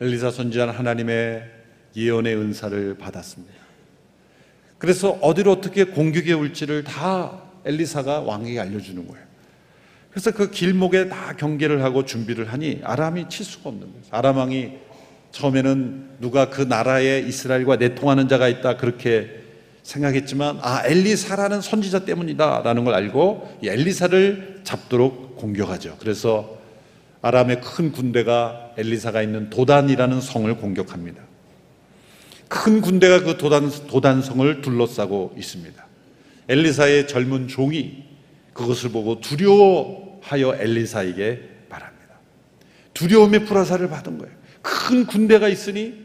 엘리사 0.00 0.30
선지자는 0.30 0.72
하나님의 0.72 1.50
예언의 1.96 2.36
은사를 2.36 2.96
받았습니다. 2.96 3.60
그래서 4.78 5.10
어디로 5.10 5.52
어떻게 5.52 5.84
공격해 5.84 6.32
올지를 6.32 6.84
다 6.84 7.49
엘리사가 7.64 8.20
왕에게 8.20 8.60
알려주는 8.60 9.06
거예요. 9.06 9.30
그래서 10.10 10.32
그 10.32 10.50
길목에 10.50 11.08
다 11.08 11.34
경계를 11.36 11.84
하고 11.84 12.04
준비를 12.04 12.52
하니 12.52 12.80
아람이 12.82 13.28
칠 13.28 13.44
수가 13.46 13.68
없는 13.68 13.86
거예요. 13.86 14.04
아람 14.10 14.38
왕이 14.38 14.72
처음에는 15.30 16.16
누가 16.20 16.50
그 16.50 16.62
나라에 16.62 17.20
이스라엘과 17.20 17.76
내통하는 17.76 18.28
자가 18.28 18.48
있다 18.48 18.76
그렇게 18.76 19.40
생각했지만 19.82 20.58
아 20.62 20.82
엘리사라는 20.84 21.60
선지자 21.60 22.04
때문이다라는 22.04 22.84
걸 22.84 22.94
알고 22.94 23.58
엘리사를 23.62 24.60
잡도록 24.64 25.36
공격하죠. 25.36 25.96
그래서 26.00 26.58
아람의 27.22 27.60
큰 27.60 27.92
군대가 27.92 28.72
엘리사가 28.76 29.22
있는 29.22 29.50
도단이라는 29.50 30.20
성을 30.20 30.52
공격합니다. 30.56 31.22
큰 32.48 32.80
군대가 32.80 33.22
그 33.22 33.36
도단 33.36 33.70
도단성을 33.86 34.60
둘러싸고 34.60 35.34
있습니다. 35.38 35.89
엘리사의 36.50 37.06
젊은 37.06 37.46
종이 37.46 38.02
그것을 38.52 38.90
보고 38.90 39.20
두려워하여 39.20 40.56
엘리사에게 40.58 41.48
말합니다. 41.68 42.16
두려움의 42.92 43.44
불화살을 43.44 43.88
받은 43.88 44.18
거예요. 44.18 44.34
큰 44.60 45.06
군대가 45.06 45.48
있으니 45.48 46.04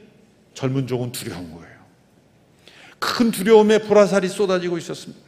젊은 0.54 0.86
종은 0.86 1.12
두려운 1.12 1.52
거예요. 1.52 1.76
큰 3.00 3.32
두려움의 3.32 3.84
불화살이 3.84 4.28
쏟아지고 4.28 4.78
있었습니다. 4.78 5.26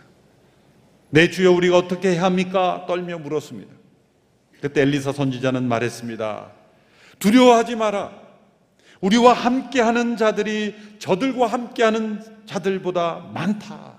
내 1.09 1.31
주여 1.31 1.51
우리가 1.51 1.77
어떻게 1.77 2.11
해야 2.11 2.23
합니까? 2.23 2.85
떨며 2.87 3.17
물었습니다. 3.17 3.73
그때 4.61 4.81
엘리사 4.81 5.13
선지자는 5.13 5.67
말했습니다. 5.67 6.51
두려워하지 7.17 7.75
마라. 7.75 8.11
우리와 9.01 9.33
함께하는 9.33 10.15
자들이 10.15 10.75
저들과 10.99 11.47
함께하는 11.47 12.21
자들보다 12.45 13.31
많다. 13.33 13.96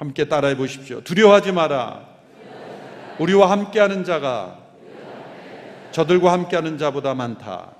함께 0.00 0.24
따라해 0.24 0.56
보십시오. 0.56 1.02
두려워하지 1.02 1.52
마라. 1.52 2.08
우리와 3.18 3.50
함께하는 3.50 4.02
자가 4.02 4.58
저들과 5.92 6.32
함께하는 6.32 6.78
자보다 6.78 7.12
많다. 7.14 7.74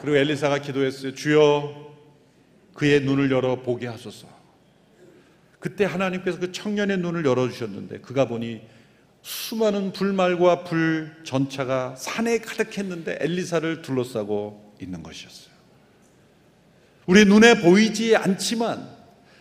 그리고 0.00 0.16
엘리사가 0.16 0.60
기도했어요. 0.60 1.14
주여 1.14 1.92
그의 2.72 3.02
눈을 3.02 3.30
열어 3.30 3.56
보게 3.56 3.86
하소서. 3.86 4.26
그때 5.58 5.84
하나님께서 5.84 6.38
그 6.38 6.52
청년의 6.52 6.98
눈을 6.98 7.26
열어주셨는데 7.26 7.98
그가 7.98 8.26
보니 8.26 8.62
수많은 9.20 9.92
불말과 9.92 10.64
불 10.64 11.16
전차가 11.24 11.96
산에 11.96 12.38
가득했는데 12.38 13.18
엘리사를 13.20 13.82
둘러싸고 13.82 14.74
있는 14.80 15.02
것이었어요. 15.02 15.52
우리 17.04 17.26
눈에 17.26 17.60
보이지 17.60 18.16
않지만 18.16 18.93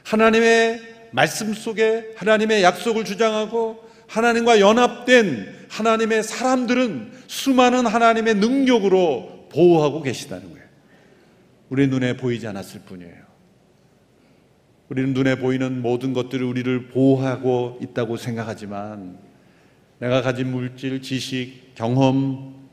하나님의 0.03 0.81
말씀 1.11 1.53
속에 1.53 2.13
하나님의 2.17 2.63
약속을 2.63 3.05
주장하고 3.05 3.83
하나님과 4.07 4.59
연합된 4.59 5.67
하나님의 5.69 6.23
사람들은 6.23 7.11
수많은 7.27 7.85
하나님의 7.85 8.35
능력으로 8.35 9.47
보호하고 9.51 10.01
계시다는 10.01 10.51
거예요. 10.51 10.63
우리 11.69 11.87
눈에 11.87 12.17
보이지 12.17 12.47
않았을 12.47 12.81
뿐이에요. 12.81 13.23
우리는 14.89 15.13
눈에 15.13 15.39
보이는 15.39 15.81
모든 15.81 16.13
것들이 16.13 16.43
우리를 16.43 16.89
보호하고 16.89 17.79
있다고 17.81 18.17
생각하지만 18.17 19.17
내가 19.99 20.21
가진 20.21 20.51
물질, 20.51 21.01
지식, 21.01 21.73
경험 21.75 22.69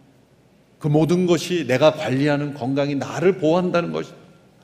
그 0.79 0.89
모든 0.89 1.27
것이 1.27 1.67
내가 1.67 1.93
관리하는 1.93 2.55
건강이 2.55 2.97
나를 2.97 3.39
보호한다는 3.39 3.93
것 3.93 4.07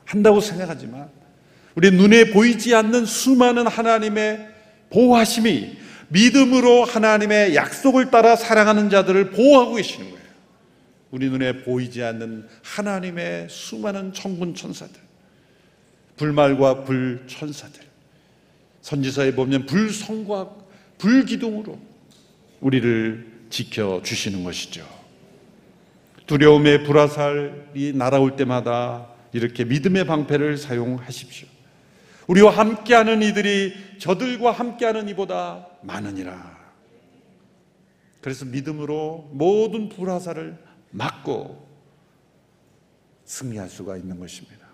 한다고 0.05 0.39
생각하지만 0.41 1.09
우리 1.77 1.91
눈에 1.91 2.31
보이지 2.31 2.73
않는 2.73 3.05
수많은 3.05 3.67
하나님의 3.67 4.47
보호하심이 4.89 5.77
믿음으로 6.07 6.83
하나님의 6.85 7.53
약속을 7.53 8.09
따라 8.09 8.35
사랑하는 8.35 8.89
자들을 8.89 9.29
보호하고 9.29 9.75
계시는 9.75 10.09
거예요. 10.09 10.25
우리 11.11 11.29
눈에 11.29 11.61
보이지 11.61 12.01
않는 12.01 12.47
하나님의 12.63 13.49
수많은 13.51 14.11
천군 14.11 14.55
천사들. 14.55 14.99
불말과 16.15 16.83
불천사들. 16.83 17.83
선지서에 18.81 19.35
보면 19.35 19.67
불성과 19.67 20.49
불기둥으로 20.97 21.79
우리를 22.59 23.23
지켜 23.51 24.01
주시는 24.03 24.43
것이죠. 24.43 24.83
두려움의 26.25 26.85
불화살이 26.85 27.93
날아올 27.93 28.35
때마다 28.35 29.09
이렇게 29.31 29.63
믿음의 29.63 30.07
방패를 30.07 30.57
사용하십시오. 30.57 31.56
우리와 32.27 32.51
함께하는 32.51 33.21
이들이 33.21 33.99
저들과 33.99 34.51
함께하는 34.51 35.07
이보다 35.09 35.67
많으니라. 35.81 36.57
그래서 38.21 38.45
믿음으로 38.45 39.29
모든 39.31 39.89
불화사를 39.89 40.57
막고 40.91 41.67
승리할 43.25 43.69
수가 43.69 43.97
있는 43.97 44.19
것입니다. 44.19 44.67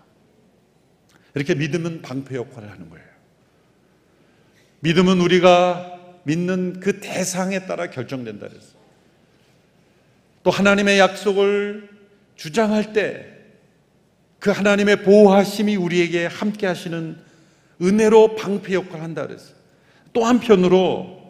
이렇게 1.34 1.54
믿음은 1.54 2.02
방패 2.02 2.36
역할을 2.36 2.70
하는 2.70 2.90
거예요. 2.90 3.06
믿음은 4.80 5.20
우리가 5.20 6.20
믿는 6.24 6.80
그 6.80 7.00
대상에 7.00 7.66
따라 7.66 7.90
결정된다 7.90 8.48
그랬어요. 8.48 8.74
또 10.42 10.50
하나님의 10.50 10.98
약속을 10.98 11.88
주장할 12.36 12.92
때 12.92 13.34
그 14.44 14.50
하나님의 14.50 15.04
보호하심이 15.04 15.74
우리에게 15.74 16.26
함께 16.26 16.66
하시는 16.66 17.16
은혜로 17.84 18.36
방패 18.36 18.74
역할을 18.74 19.02
한다 19.02 19.26
그랬어요. 19.26 19.54
또 20.12 20.24
한편으로 20.24 21.22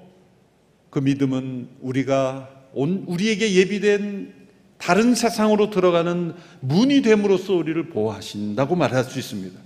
그 0.91 1.01
믿음은 1.01 1.69
우리가 1.81 2.51
온, 2.73 3.05
우리에게 3.07 3.55
예비된 3.55 4.33
다른 4.79 5.15
세상으로 5.15 5.71
들어가는 5.71 6.35
문이 6.61 7.03
됨으로써 7.03 7.55
우리를 7.55 7.89
보호하신다고 7.89 8.77
말할 8.77 9.05
수 9.05 9.19
있습니다. 9.19 9.59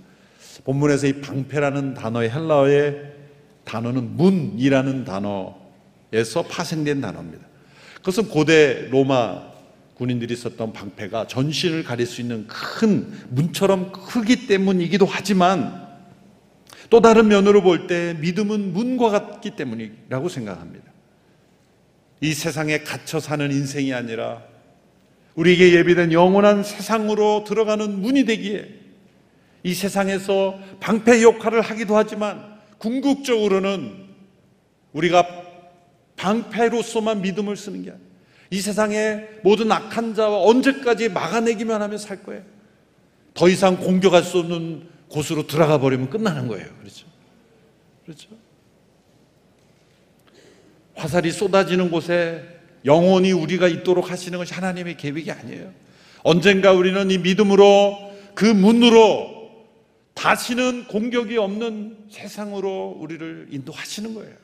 본문에서 0.63 1.07
이 1.07 1.21
방패라는 1.21 1.93
단어의 1.93 2.31
헬라어의 2.31 3.13
단어는 3.65 4.15
문이라는 4.15 5.05
단어에서 5.05 6.43
파생된 6.49 7.01
단어입니다. 7.01 7.45
그것은 7.95 8.29
고대 8.29 8.87
로마 8.89 9.49
군인들이 9.95 10.35
썼던 10.35 10.71
방패가 10.71 11.27
전신을 11.27 11.83
가릴 11.83 12.05
수 12.07 12.21
있는 12.21 12.47
큰 12.47 13.11
문처럼 13.29 13.91
크기 13.91 14.47
때문이기도 14.47 15.05
하지만 15.05 15.88
또 16.89 17.01
다른 17.01 17.27
면으로 17.27 17.61
볼 17.61 17.87
때 17.87 18.15
믿음은 18.19 18.73
문과 18.73 19.09
같기 19.09 19.51
때문이라고 19.51 20.29
생각합니다. 20.29 20.85
이 22.21 22.33
세상에 22.33 22.79
갇혀 22.79 23.19
사는 23.19 23.49
인생이 23.51 23.93
아니라 23.93 24.43
우리에게 25.35 25.73
예비된 25.75 26.11
영원한 26.11 26.63
세상으로 26.63 27.43
들어가는 27.45 28.01
문이 28.01 28.25
되기에 28.25 28.79
이 29.63 29.73
세상에서 29.73 30.59
방패 30.79 31.21
역할을 31.21 31.61
하기도 31.61 31.95
하지만 31.95 32.57
궁극적으로는 32.77 34.07
우리가 34.93 35.27
방패로서만 36.15 37.21
믿음을 37.21 37.55
쓰는 37.55 37.83
게 37.83 37.91
아니에요. 37.91 38.09
이 38.51 38.59
세상의 38.61 39.39
모든 39.43 39.71
악한 39.71 40.15
자와 40.15 40.43
언제까지 40.43 41.09
막아내기만 41.09 41.81
하며 41.81 41.97
살 41.97 42.23
거예요. 42.23 42.41
더 43.33 43.47
이상 43.47 43.77
공격할 43.77 44.23
수 44.23 44.39
없는 44.39 44.87
곳으로 45.09 45.47
들어가 45.47 45.79
버리면 45.79 46.09
끝나는 46.09 46.47
거예요. 46.47 46.67
그렇죠? 46.79 47.07
그렇죠? 48.05 48.29
화살이 50.95 51.31
쏟아지는 51.31 51.89
곳에 51.89 52.43
영원히 52.85 53.31
우리가 53.31 53.67
있도록 53.67 54.11
하시는 54.11 54.37
것이 54.37 54.53
하나님의 54.53 54.97
계획이 54.97 55.31
아니에요. 55.31 55.73
언젠가 56.23 56.71
우리는 56.71 57.09
이 57.11 57.17
믿음으로 57.17 58.13
그 58.35 58.45
문으로 58.45 59.39
다시는 60.13 60.87
공격이 60.87 61.37
없는 61.37 62.05
세상으로 62.09 62.97
우리를 62.99 63.47
인도하시는 63.51 64.13
거예요. 64.13 64.35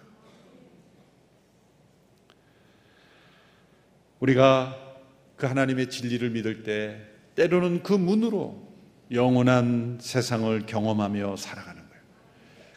우리가 4.20 4.78
그 5.36 5.46
하나님의 5.48 5.90
진리를 5.90 6.30
믿을 6.30 6.64
때 6.64 7.02
때로는 7.36 7.84
그 7.84 7.94
문으로 7.94 8.66
영원한 9.12 9.98
세상을 10.02 10.66
경험하며 10.66 11.36
살아가는 11.38 11.76
거예요. 11.76 12.04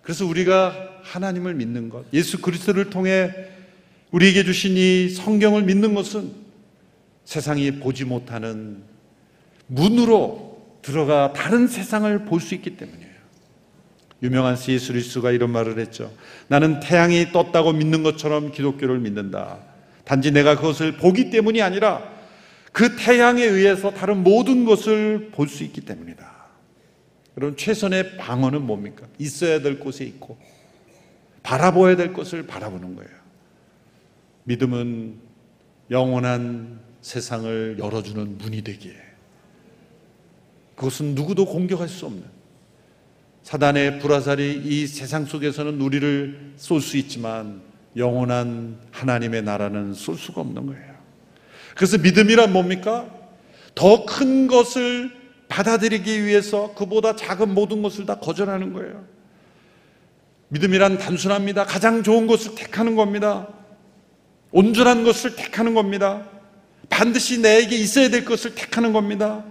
그래서 0.02 0.26
우리가 0.26 1.00
하나님을 1.02 1.54
믿는 1.54 1.88
것, 1.88 2.04
예수 2.12 2.40
그리스도를 2.40 2.90
통해 2.90 3.32
우리에게 4.10 4.44
주신 4.44 4.76
이 4.76 5.08
성경을 5.10 5.62
믿는 5.62 5.94
것은 5.94 6.32
세상이 7.24 7.78
보지 7.78 8.04
못하는 8.04 8.82
문으로 9.66 10.78
들어가 10.82 11.32
다른 11.34 11.66
세상을 11.66 12.24
볼 12.24 12.40
수 12.40 12.54
있기 12.54 12.76
때문이에요. 12.76 13.08
유명한 14.22 14.56
C.S. 14.56 14.92
루이스가 14.92 15.30
이런 15.30 15.50
말을 15.50 15.78
했죠. 15.78 16.10
나는 16.48 16.80
태양이 16.80 17.30
떴다고 17.30 17.72
믿는 17.72 18.02
것처럼 18.02 18.50
기독교를 18.50 18.98
믿는다. 18.98 19.58
단지 20.04 20.32
내가 20.32 20.56
그것을 20.56 20.96
보기 20.96 21.30
때문이 21.30 21.62
아니라 21.62 22.17
그 22.72 22.96
태양에 22.96 23.42
의해서 23.44 23.92
다른 23.92 24.22
모든 24.22 24.64
것을 24.64 25.31
볼 25.33 25.48
수 25.48 25.64
있기 25.64 25.81
때문이다. 25.83 26.37
여러분, 27.37 27.57
최선의 27.57 28.16
방어는 28.16 28.62
뭡니까? 28.62 29.07
있어야 29.18 29.61
될 29.61 29.78
곳에 29.78 30.04
있고, 30.04 30.38
바라보아야 31.42 31.96
될 31.96 32.12
것을 32.12 32.46
바라보는 32.46 32.96
거예요. 32.96 33.11
믿음은 34.44 35.16
영원한 35.90 36.81
세상을 37.00 37.76
열어주는 37.78 38.38
문이 38.38 38.62
되기에 38.62 38.94
그것은 40.74 41.14
누구도 41.14 41.46
공격할 41.46 41.88
수 41.88 42.07
없는 42.07 42.24
사단의 43.42 43.98
불화살이 44.00 44.62
이 44.64 44.87
세상 44.87 45.24
속에서는 45.24 45.81
우리를 45.81 46.54
쏠 46.57 46.81
수 46.81 46.96
있지만 46.98 47.62
영원한 47.96 48.78
하나님의 48.90 49.42
나라는 49.42 49.94
쏠 49.94 50.16
수가 50.16 50.42
없는 50.42 50.66
거예요. 50.66 50.97
그래서 51.78 51.96
믿음이란 51.96 52.52
뭡니까? 52.52 53.08
더 53.76 54.04
큰 54.04 54.48
것을 54.48 55.12
받아들이기 55.48 56.26
위해서 56.26 56.74
그보다 56.74 57.14
작은 57.14 57.54
모든 57.54 57.82
것을 57.82 58.04
다 58.04 58.16
거절하는 58.18 58.72
거예요. 58.72 59.04
믿음이란 60.48 60.98
단순합니다. 60.98 61.64
가장 61.66 62.02
좋은 62.02 62.26
것을 62.26 62.56
택하는 62.56 62.96
겁니다. 62.96 63.46
온전한 64.50 65.04
것을 65.04 65.36
택하는 65.36 65.74
겁니다. 65.74 66.26
반드시 66.90 67.40
내게 67.40 67.76
있어야 67.76 68.08
될 68.10 68.24
것을 68.24 68.56
택하는 68.56 68.92
겁니다. 68.92 69.44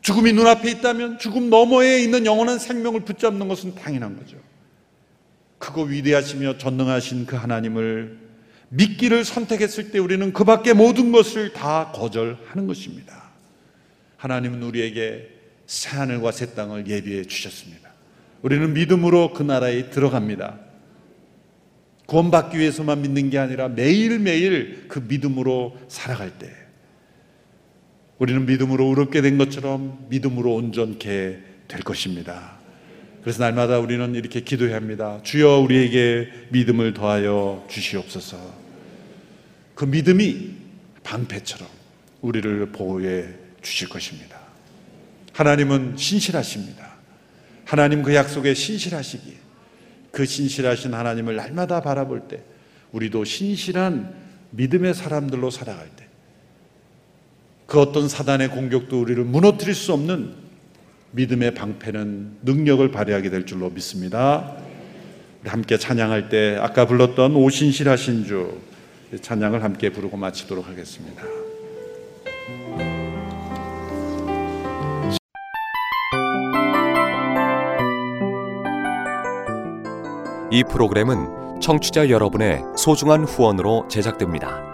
죽음이 0.00 0.32
눈앞에 0.32 0.70
있다면 0.70 1.18
죽음 1.18 1.50
너머에 1.50 2.00
있는 2.00 2.24
영원한 2.24 2.60
생명을 2.60 3.00
붙잡는 3.00 3.48
것은 3.48 3.74
당연한 3.74 4.16
거죠. 4.16 4.36
크고 5.58 5.82
위대하시며 5.84 6.58
전능하신 6.58 7.26
그 7.26 7.34
하나님을 7.34 8.24
믿기를 8.68 9.24
선택했을 9.24 9.90
때 9.90 9.98
우리는 9.98 10.32
그 10.32 10.44
밖에 10.44 10.72
모든 10.72 11.12
것을 11.12 11.52
다 11.52 11.92
거절하는 11.92 12.66
것입니다. 12.66 13.30
하나님은 14.16 14.62
우리에게 14.62 15.28
새하늘과 15.66 16.32
새 16.32 16.54
땅을 16.54 16.86
예비해 16.88 17.24
주셨습니다. 17.24 17.90
우리는 18.42 18.74
믿음으로 18.74 19.32
그 19.32 19.42
나라에 19.42 19.90
들어갑니다. 19.90 20.60
구원받기 22.06 22.58
위해서만 22.58 23.00
믿는 23.02 23.30
게 23.30 23.38
아니라 23.38 23.68
매일매일 23.68 24.86
그 24.88 24.98
믿음으로 24.98 25.76
살아갈 25.88 26.38
때 26.38 26.50
우리는 28.18 28.44
믿음으로 28.46 28.86
의롭게 28.86 29.22
된 29.22 29.38
것처럼 29.38 30.06
믿음으로 30.10 30.54
온전케 30.54 31.38
될 31.66 31.80
것입니다. 31.82 32.53
그래서 33.24 33.42
날마다 33.42 33.78
우리는 33.78 34.14
이렇게 34.14 34.40
기도해야 34.40 34.76
합니다. 34.76 35.18
주여 35.22 35.58
우리에게 35.58 36.28
믿음을 36.50 36.94
더하여 36.94 37.66
주시옵소서. 37.68 38.38
그 39.74 39.86
믿음이 39.86 40.52
방패처럼 41.02 41.66
우리를 42.20 42.66
보호해 42.70 43.26
주실 43.62 43.88
것입니다. 43.88 44.38
하나님은 45.32 45.96
신실하십니다. 45.96 46.94
하나님 47.64 48.02
그 48.02 48.14
약속에 48.14 48.54
신실하시기에 48.54 49.34
그 50.12 50.26
신실하신 50.26 50.94
하나님을 50.94 51.34
날마다 51.34 51.80
바라볼 51.80 52.28
때 52.28 52.42
우리도 52.92 53.24
신실한 53.24 54.14
믿음의 54.50 54.94
사람들로 54.94 55.50
살아갈 55.50 55.88
때 55.96 56.04
그 57.66 57.80
어떤 57.80 58.08
사단의 58.08 58.50
공격도 58.50 59.00
우리를 59.00 59.22
무너뜨릴 59.24 59.74
수 59.74 59.92
없는 59.92 60.43
믿음의 61.14 61.54
방패는 61.54 62.38
능력을 62.42 62.90
발휘하게 62.90 63.30
될 63.30 63.46
줄로 63.46 63.70
믿습니다. 63.70 64.56
함께 65.44 65.78
찬양할 65.78 66.28
때 66.28 66.56
아까 66.60 66.86
불렀던 66.86 67.36
오신실하신 67.36 68.24
주 68.24 68.58
찬양을 69.20 69.62
함께 69.62 69.90
부르고 69.90 70.16
마치도록 70.16 70.66
하겠습니다. 70.66 71.22
이 80.50 80.62
프로그램은 80.70 81.60
청취자 81.60 82.10
여러분의 82.10 82.62
소중한 82.76 83.24
후원으로 83.24 83.88
제작됩니다. 83.88 84.73